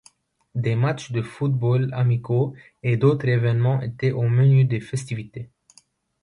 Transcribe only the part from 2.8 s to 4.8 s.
et d'autres événements étaient au menu des